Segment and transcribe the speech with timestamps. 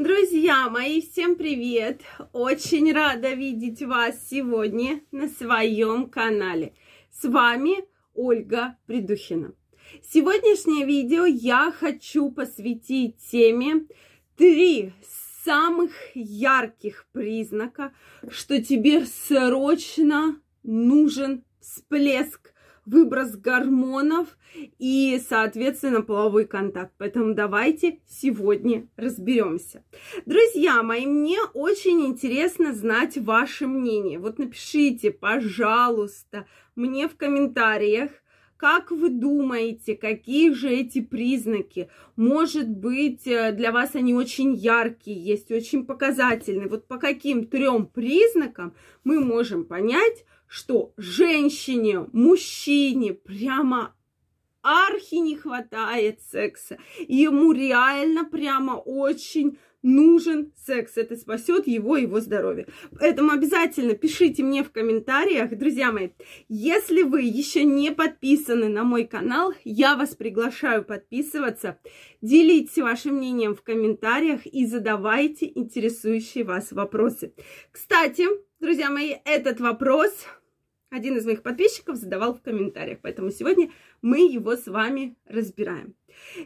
[0.00, 2.00] Друзья мои, всем привет!
[2.32, 6.72] Очень рада видеть вас сегодня на своем канале.
[7.12, 7.84] С вами
[8.14, 9.52] Ольга Придухина.
[10.02, 13.88] Сегодняшнее видео я хочу посвятить теме
[14.38, 14.94] три
[15.44, 17.92] самых ярких признака,
[18.30, 22.54] что тебе срочно нужен всплеск
[22.90, 24.36] выброс гормонов
[24.78, 26.92] и, соответственно, половой контакт.
[26.98, 29.84] Поэтому давайте сегодня разберемся.
[30.26, 34.18] Друзья мои, мне очень интересно знать ваше мнение.
[34.18, 38.10] Вот напишите, пожалуйста, мне в комментариях,
[38.56, 41.88] как вы думаете, какие же эти признаки?
[42.16, 46.68] Может быть, э, для вас они очень яркие, есть очень показательные.
[46.68, 53.94] Вот по каким трем признакам мы можем понять, что женщине, мужчине прямо
[54.62, 56.76] архи не хватает секса.
[57.06, 60.96] Ему реально прямо очень нужен секс.
[60.96, 62.66] Это спасет его, его здоровье.
[62.98, 66.08] Поэтому обязательно пишите мне в комментариях, друзья мои,
[66.48, 71.78] если вы еще не подписаны на мой канал, я вас приглашаю подписываться.
[72.22, 77.34] Делитесь вашим мнением в комментариях и задавайте интересующие вас вопросы.
[77.70, 78.26] Кстати,
[78.58, 80.12] друзья мои, этот вопрос
[80.90, 83.70] один из моих подписчиков задавал в комментариях, поэтому сегодня
[84.02, 85.94] мы его с вами разбираем.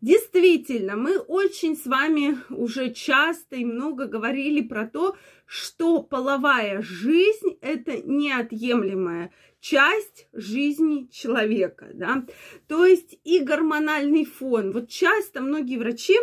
[0.00, 7.58] Действительно, мы очень с вами уже часто и много говорили про то, что половая жизнь–
[7.60, 12.24] это неотъемлемая часть жизни человека, да,
[12.68, 14.70] то есть и гормональный фон.
[14.70, 16.16] Вот часто многие врачи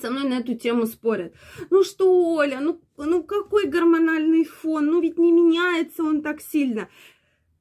[0.00, 1.34] со мной на эту тему спорят.
[1.70, 4.86] Ну что, Оля, ну, ну какой гормональный фон?
[4.86, 6.88] Ну ведь не меняется он так сильно.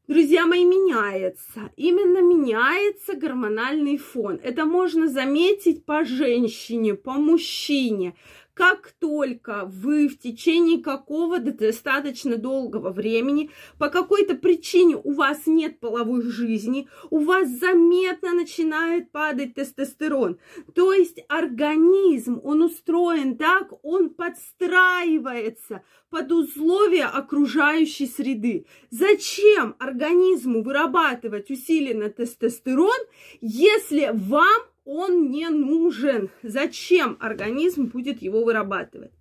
[0.08, 1.72] Друзья мои, меняется.
[1.76, 4.40] Именно меняется гормональный фон.
[4.44, 8.16] Это можно заметить по женщине, по мужчине.
[8.56, 15.82] Как только вы в течение какого-то достаточно долгого времени по какой-то причине у вас нет
[15.82, 20.40] половой жизни, у вас заметно начинает падать тестостерон.
[20.74, 28.68] То есть организм, он устроен так, он подстраивается под условия окружающей среды.
[28.90, 33.02] Зачем организму вырабатывать усиленно тестостерон,
[33.42, 36.30] если вам он не нужен.
[36.44, 39.12] Зачем организм будет его вырабатывать?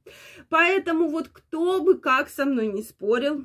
[0.51, 3.45] Поэтому вот кто бы как со мной не спорил,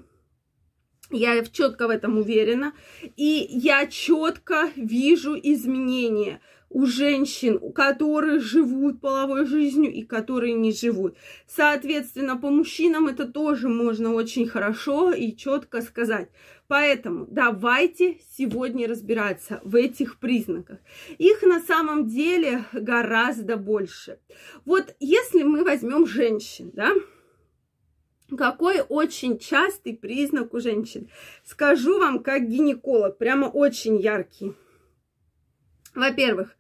[1.10, 2.74] я четко в этом уверена,
[3.16, 11.18] и я четко вижу изменения у женщин, которые живут половой жизнью и которые не живут.
[11.48, 16.30] Соответственно, по мужчинам это тоже можно очень хорошо и четко сказать.
[16.68, 20.78] Поэтому давайте сегодня разбираться в этих признаках.
[21.18, 24.20] Их на самом деле гораздо больше.
[24.66, 26.94] Вот если мы возьмем женщин, да,
[28.38, 31.10] какой очень частый признак у женщин?
[31.44, 34.54] Скажу вам как гинеколог, прямо очень яркий.
[35.96, 36.56] Во-первых,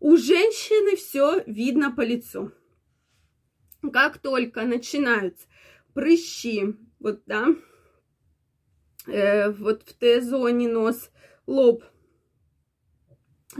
[0.00, 2.52] у женщины все видно по лицу.
[3.92, 5.46] Как только начинаются
[5.94, 7.48] прыщи, вот, да,
[9.06, 11.10] э, вот в Т-зоне нос,
[11.46, 11.84] лоб,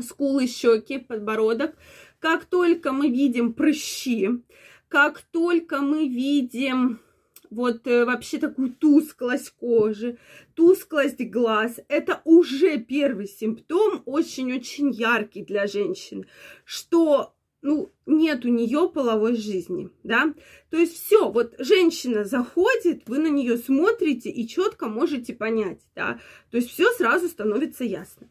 [0.00, 1.76] скулы, щеки, подбородок,
[2.18, 4.28] как только мы видим прыщи,
[4.88, 7.00] как только мы видим
[7.50, 10.18] вот э, вообще такую тусклость кожи,
[10.54, 16.26] тусклость глаз, это уже первый симптом, очень-очень яркий для женщин,
[16.64, 20.32] что ну, нет у нее половой жизни, да.
[20.70, 26.20] То есть все, вот женщина заходит, вы на нее смотрите и четко можете понять, да.
[26.50, 28.28] То есть все сразу становится ясно.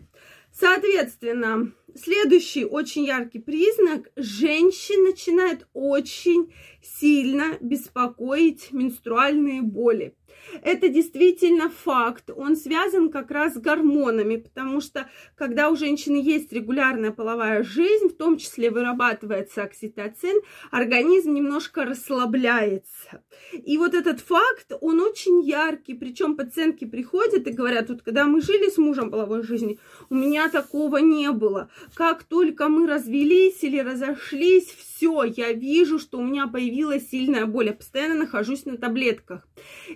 [0.59, 4.09] Соответственно, следующий очень яркий признак.
[4.15, 6.51] Женщин начинает очень
[6.81, 10.15] сильно беспокоить менструальные боли.
[10.61, 12.29] Это действительно факт.
[12.35, 18.09] Он связан как раз с гормонами, потому что когда у женщины есть регулярная половая жизнь,
[18.09, 23.23] в том числе вырабатывается окситоцин, организм немножко расслабляется.
[23.53, 25.93] И вот этот факт, он очень яркий.
[25.93, 29.79] Причем пациентки приходят и говорят, вот когда мы жили с мужем половой жизни,
[30.09, 31.69] у меня такого не было.
[31.93, 37.67] Как только мы развелись или разошлись, все, я вижу, что у меня появилась сильная боль.
[37.67, 39.47] Я постоянно нахожусь на таблетках.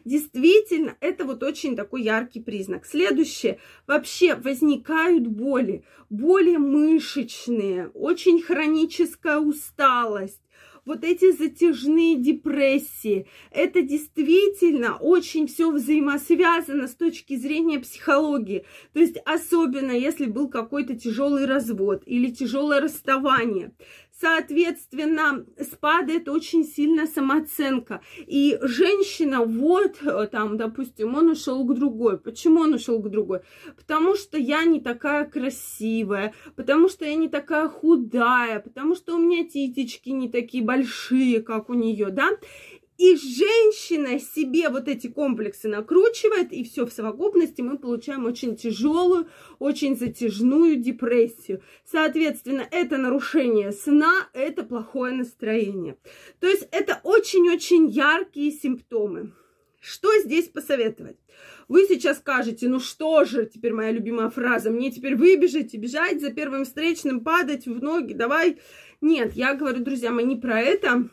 [0.06, 2.86] Действительно, это вот очень такой яркий признак.
[2.86, 3.60] Следующее.
[3.88, 5.84] Вообще возникают боли.
[6.10, 10.42] Боли мышечные, очень хроническая усталость
[10.86, 13.28] вот эти затяжные депрессии.
[13.52, 18.66] Это действительно очень все взаимосвязано с точки зрения психологии.
[18.94, 23.74] То есть особенно если был какой-то тяжелый развод или тяжелое расставание.
[24.22, 28.02] Соответственно, спадает очень сильно самооценка.
[28.28, 29.98] И женщина, вот
[30.32, 32.20] там, допустим, он ушел к другой.
[32.20, 33.40] Почему он ушел к другой?
[33.76, 39.18] Потому что я не такая красивая, потому что я не такая худая, потому что у
[39.18, 42.30] меня титечки не такие большие, как у нее, да?
[43.02, 49.28] И женщина себе вот эти комплексы накручивает, и все в совокупности мы получаем очень тяжелую,
[49.58, 51.64] очень затяжную депрессию.
[51.84, 55.98] Соответственно, это нарушение сна, это плохое настроение.
[56.40, 59.34] То есть это очень-очень яркие симптомы.
[59.80, 61.18] Что здесь посоветовать?
[61.68, 66.22] Вы сейчас скажете, ну что же, теперь моя любимая фраза, мне теперь выбежать и бежать
[66.22, 68.60] за первым встречным, падать в ноги, давай.
[69.02, 71.10] Нет, я говорю, друзья мои, не про это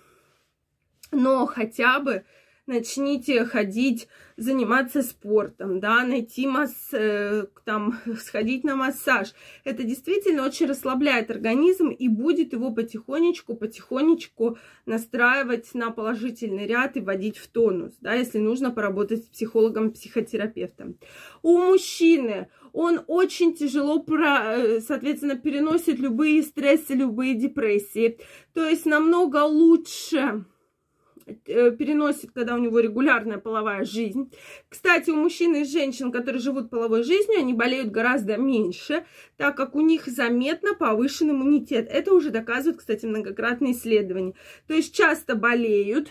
[1.11, 2.25] но хотя бы
[2.69, 9.33] начните ходить, заниматься спортом, да, найти масс, э, там, сходить на массаж.
[9.65, 17.01] Это действительно очень расслабляет организм и будет его потихонечку, потихонечку настраивать на положительный ряд и
[17.01, 20.99] вводить в тонус, да, если нужно поработать с психологом, психотерапевтом.
[21.43, 28.19] У мужчины он очень тяжело, э, соответственно, переносит любые стрессы, любые депрессии.
[28.53, 30.45] То есть намного лучше
[31.45, 34.33] переносит, когда у него регулярная половая жизнь.
[34.69, 39.05] Кстати, у мужчин и женщин, которые живут половой жизнью, они болеют гораздо меньше,
[39.37, 41.89] так как у них заметно повышен иммунитет.
[41.91, 44.35] Это уже доказывают, кстати, многократные исследования.
[44.67, 46.11] То есть часто болеют,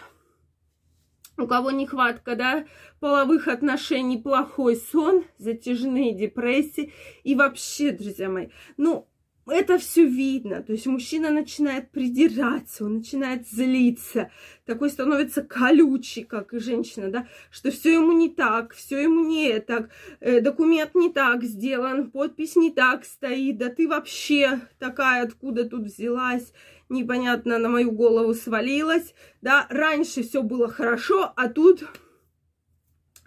[1.38, 2.66] у кого нехватка, да,
[3.00, 6.94] половых отношений, плохой сон, затяжные депрессии
[7.24, 9.08] и вообще, друзья мои, ну,
[9.50, 10.62] это все видно.
[10.62, 14.32] То есть мужчина начинает придираться, он начинает злиться,
[14.66, 19.60] такой становится колючий, как и женщина, да, что все ему не так, все ему не
[19.60, 19.90] так,
[20.20, 25.84] э, документ не так сделан, подпись не так стоит, да ты вообще такая, откуда тут
[25.84, 26.52] взялась,
[26.90, 31.84] непонятно, на мою голову свалилась, да, раньше все было хорошо, а тут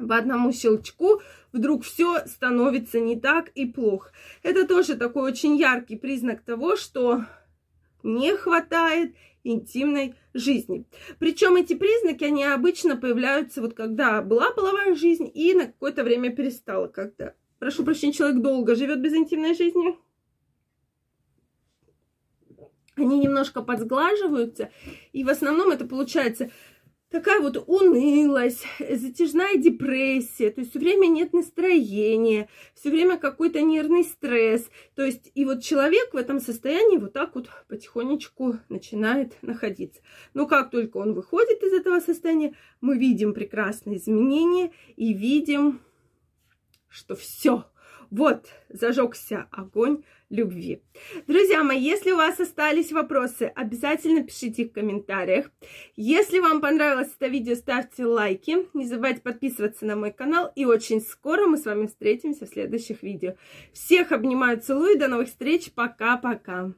[0.06, 1.20] по одному щелчку
[1.52, 4.12] вдруг все становится не так и плохо.
[4.42, 7.24] Это тоже такой очень яркий признак того, что
[8.02, 9.14] не хватает
[9.44, 10.86] интимной жизни.
[11.18, 16.34] Причем эти признаки, они обычно появляются вот когда была половая жизнь и на какое-то время
[16.34, 16.88] перестала.
[16.88, 19.98] Когда, прошу прощения, человек долго живет без интимной жизни,
[22.96, 24.70] они немножко подсглаживаются,
[25.12, 26.50] и в основном это получается
[27.10, 34.04] такая вот унылость, затяжная депрессия, то есть все время нет настроения, все время какой-то нервный
[34.04, 34.70] стресс.
[34.94, 40.00] То есть и вот человек в этом состоянии вот так вот потихонечку начинает находиться.
[40.34, 45.80] Но как только он выходит из этого состояния, мы видим прекрасные изменения и видим,
[46.88, 47.66] что все,
[48.10, 50.82] вот зажегся огонь любви.
[51.26, 55.50] Друзья мои, если у вас остались вопросы, обязательно пишите их в комментариях.
[55.96, 58.68] Если вам понравилось это видео, ставьте лайки.
[58.72, 60.50] Не забывайте подписываться на мой канал.
[60.54, 63.34] И очень скоро мы с вами встретимся в следующих видео.
[63.72, 64.98] Всех обнимаю, целую.
[64.98, 65.72] До новых встреч.
[65.72, 66.72] Пока-пока.